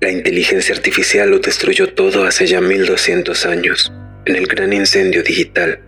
[0.00, 3.92] La inteligencia artificial lo destruyó todo hace ya 1200 años,
[4.24, 5.80] en el gran incendio digital.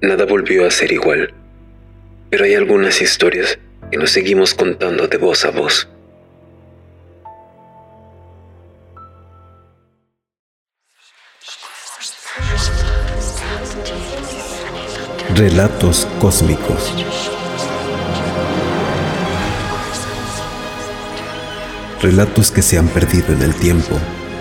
[0.00, 1.34] Nada volvió a ser igual,
[2.30, 3.58] pero hay algunas historias
[3.90, 5.88] que nos seguimos contando de voz a voz.
[15.34, 17.31] Relatos cósmicos.
[22.02, 23.96] Relatos que se han perdido en el tiempo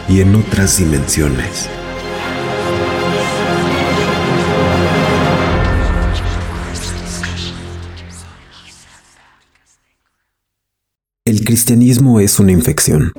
[0.09, 1.69] y en otras dimensiones.
[11.23, 13.13] El cristianismo es una infección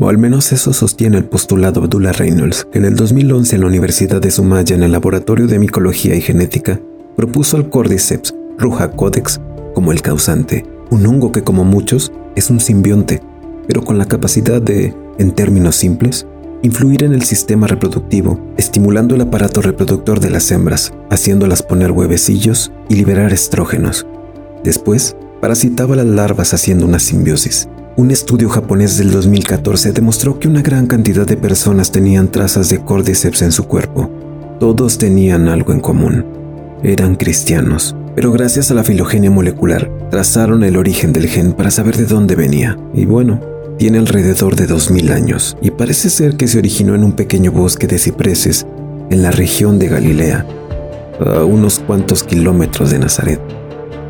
[0.00, 3.66] o al menos eso sostiene el postulado Abdullah Reynolds, que en el 2011 en la
[3.66, 6.80] Universidad de Sumaya en el Laboratorio de Micología y Genética
[7.16, 9.40] propuso al Cordyceps ruja codex
[9.74, 13.22] como el causante, un hongo que como muchos es un simbionte,
[13.66, 16.26] pero con la capacidad de, en términos simples,
[16.62, 22.72] influir en el sistema reproductivo, estimulando el aparato reproductor de las hembras, haciéndolas poner huevecillos
[22.88, 24.06] y liberar estrógenos.
[24.62, 27.68] Después, parasitaba las larvas haciendo una simbiosis.
[27.96, 32.82] Un estudio japonés del 2014 demostró que una gran cantidad de personas tenían trazas de
[32.84, 34.10] cordyceps en su cuerpo.
[34.58, 36.24] Todos tenían algo en común.
[36.82, 41.96] Eran cristianos, pero gracias a la filogenia molecular trazaron el origen del gen para saber
[41.96, 42.78] de dónde venía.
[42.94, 43.40] Y bueno,
[43.78, 47.86] tiene alrededor de 2000 años y parece ser que se originó en un pequeño bosque
[47.86, 48.66] de cipreses
[49.10, 50.46] en la región de Galilea,
[51.24, 53.40] a unos cuantos kilómetros de Nazaret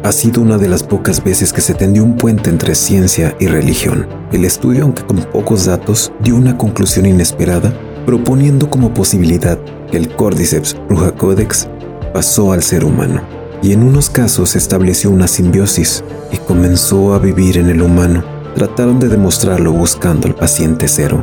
[0.02, 3.46] ha sido una de las pocas veces que se tendió un puente entre ciencia y
[3.46, 4.06] religión.
[4.32, 7.72] El estudio, aunque con pocos datos, dio una conclusión inesperada,
[8.06, 9.58] proponiendo como posibilidad
[9.90, 11.68] que el Cordyceps rujacodex
[12.14, 13.39] pasó al ser humano.
[13.62, 18.24] Y en unos casos estableció una simbiosis y comenzó a vivir en el humano.
[18.54, 21.22] Trataron de demostrarlo buscando al paciente cero.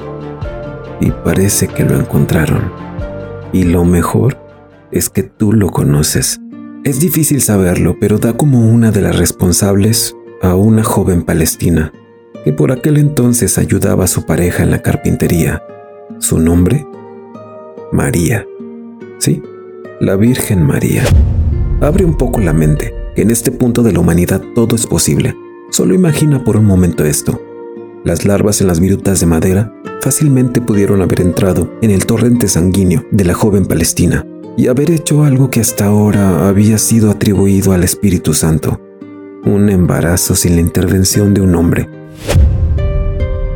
[1.02, 2.72] Y parece que lo encontraron.
[3.54, 4.38] Y lo mejor
[4.92, 6.40] es que tú lo conoces.
[6.84, 11.92] Es difícil saberlo, pero da como una de las responsables a una joven palestina
[12.44, 15.62] que por aquel entonces ayudaba a su pareja en la carpintería.
[16.20, 16.88] ¿Su nombre?
[17.92, 18.46] María.
[19.18, 19.42] Sí,
[20.00, 21.04] la Virgen María.
[21.80, 25.36] Abre un poco la mente, en este punto de la humanidad todo es posible.
[25.70, 27.40] Solo imagina por un momento esto.
[28.04, 29.72] Las larvas en las virutas de madera
[30.02, 34.26] fácilmente pudieron haber entrado en el torrente sanguíneo de la joven palestina
[34.58, 38.82] y haber hecho algo que hasta ahora había sido atribuido al Espíritu Santo,
[39.46, 41.88] un embarazo sin la intervención de un hombre.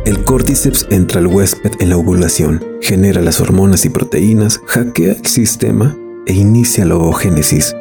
[0.06, 5.26] El cordyceps entra al huésped en la ovulación, genera las hormonas y proteínas, hackea el
[5.26, 7.76] sistema e inicia la ovogénesis.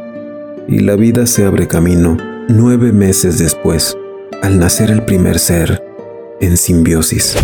[0.69, 2.17] Y la vida se abre camino
[2.49, 3.97] nueve meses después,
[4.43, 5.83] al nacer el primer ser
[6.41, 7.37] en simbiosis.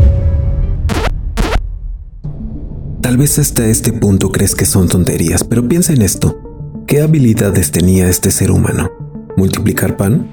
[3.00, 6.40] Tal vez hasta este punto crees que son tonterías, pero piensa en esto.
[6.86, 8.90] ¿Qué habilidades tenía este ser humano?
[9.36, 10.30] ¿Multiplicar pan?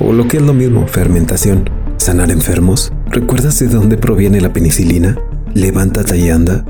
[0.00, 1.68] O lo que es lo mismo, fermentación.
[1.96, 2.92] ¿Sanar enfermos?
[3.10, 5.16] ¿Recuerdas de dónde proviene la penicilina?
[5.54, 6.64] Levántate y anda.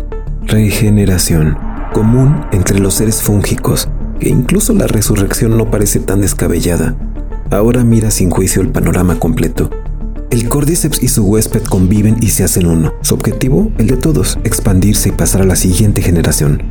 [0.46, 1.56] Regeneración,
[1.92, 6.96] común entre los seres fúngicos, que incluso la resurrección no parece tan descabellada.
[7.50, 9.70] Ahora mira sin juicio el panorama completo.
[10.30, 12.92] El Cordyceps y su huésped conviven y se hacen uno.
[13.00, 16.62] Su objetivo, el de todos, expandirse y pasar a la siguiente generación.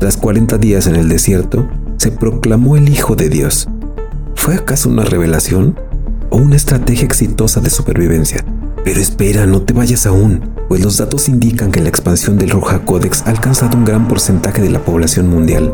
[0.00, 3.68] Tras 40 días en el desierto, se proclamó el Hijo de Dios.
[4.34, 5.78] ¿Fue acaso una revelación
[6.30, 8.44] o una estrategia exitosa de supervivencia?
[8.84, 12.84] Pero espera, no te vayas aún, pues los datos indican que la expansión del Roja
[12.84, 15.70] Codex ha alcanzado un gran porcentaje de la población mundial.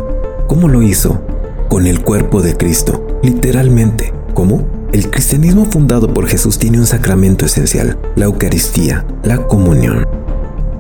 [0.51, 1.23] ¿Cómo lo hizo?
[1.69, 4.13] Con el cuerpo de Cristo, literalmente.
[4.35, 4.67] ¿Cómo?
[4.93, 10.05] El cristianismo fundado por Jesús tiene un sacramento esencial, la Eucaristía, la comunión.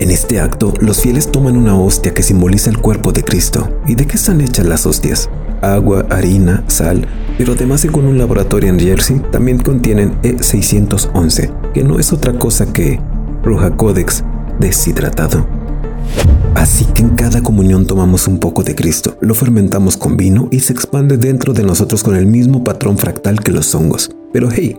[0.00, 3.70] En este acto, los fieles toman una hostia que simboliza el cuerpo de Cristo.
[3.86, 5.30] ¿Y de qué están hechas las hostias?
[5.62, 7.06] Agua, harina, sal,
[7.38, 12.72] pero además según un laboratorio en Jersey también contienen E611, que no es otra cosa
[12.72, 12.98] que
[13.44, 14.24] Roja Codex
[14.58, 15.59] deshidratado.
[16.54, 20.60] Así que en cada comunión tomamos un poco de Cristo, lo fermentamos con vino y
[20.60, 24.10] se expande dentro de nosotros con el mismo patrón fractal que los hongos.
[24.32, 24.76] Pero hey,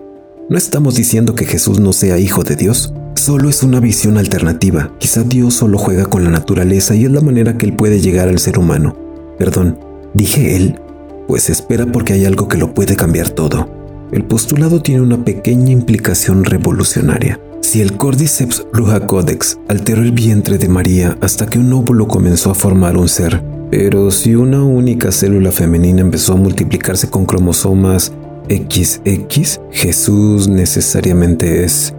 [0.50, 2.94] no estamos diciendo que Jesús no sea hijo de Dios.
[3.16, 4.92] Solo es una visión alternativa.
[5.00, 8.27] Quizá Dios solo juega con la naturaleza y es la manera que Él puede llegar
[8.27, 8.95] al ser humano.
[9.38, 9.80] Perdón,
[10.13, 10.80] dije Él,
[11.27, 13.69] pues espera porque hay algo que lo puede cambiar todo.
[14.12, 17.39] El postulado tiene una pequeña implicación revolucionaria.
[17.62, 18.66] Si el Cordyceps
[19.08, 23.42] codex alteró el vientre de María hasta que un óvulo comenzó a formar un ser,
[23.69, 28.12] pero si una única célula femenina empezó a multiplicarse con cromosomas
[28.50, 31.94] XX, Jesús necesariamente es...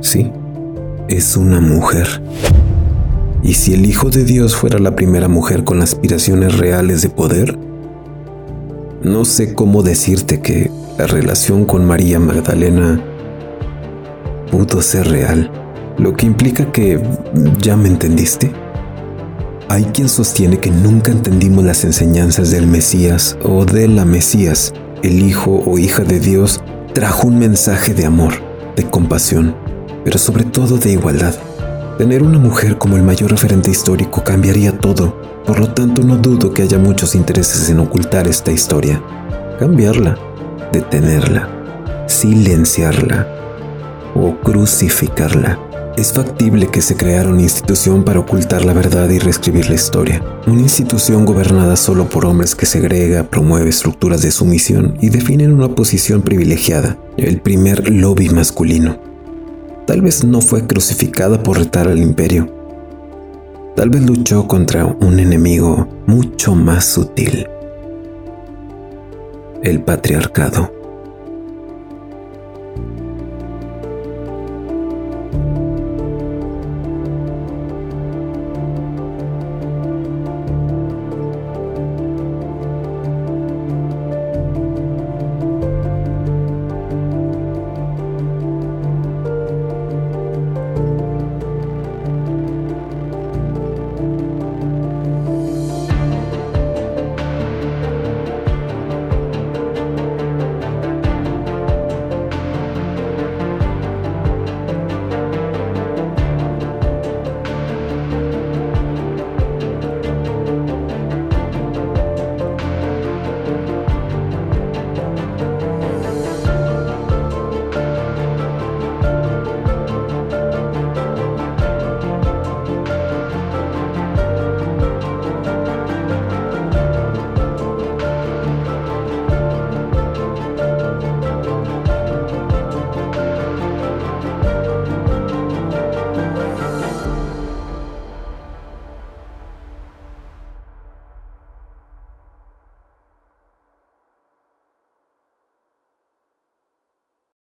[0.00, 0.30] Sí,
[1.08, 2.22] es una mujer.
[3.42, 7.58] ¿Y si el Hijo de Dios fuera la primera mujer con aspiraciones reales de poder?
[9.02, 13.02] No sé cómo decirte que la relación con María Magdalena
[14.50, 15.50] pudo ser real,
[15.98, 17.00] lo que implica que
[17.58, 18.52] ya me entendiste.
[19.68, 24.72] Hay quien sostiene que nunca entendimos las enseñanzas del Mesías o de la Mesías.
[25.02, 26.62] El hijo o hija de Dios
[26.94, 28.34] trajo un mensaje de amor,
[28.76, 29.54] de compasión,
[30.04, 31.34] pero sobre todo de igualdad.
[31.98, 36.54] Tener una mujer como el mayor referente histórico cambiaría todo, por lo tanto no dudo
[36.54, 39.02] que haya muchos intereses en ocultar esta historia,
[39.58, 40.16] cambiarla,
[40.72, 41.48] detenerla,
[42.06, 43.37] silenciarla
[44.14, 45.58] o crucificarla.
[45.98, 50.22] Es factible que se creara una institución para ocultar la verdad y reescribir la historia.
[50.46, 55.74] Una institución gobernada solo por hombres que segrega, promueve estructuras de sumisión y definen una
[55.74, 59.00] posición privilegiada, el primer lobby masculino.
[59.88, 62.48] Tal vez no fue crucificada por retar al imperio.
[63.74, 67.48] Tal vez luchó contra un enemigo mucho más sutil.
[69.64, 70.77] El patriarcado.